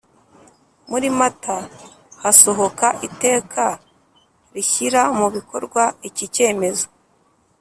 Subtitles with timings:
[0.89, 1.57] muri Mata
[2.21, 3.63] hasohoka iteka
[4.53, 6.87] rishyira mu bikorwa iki cyemezo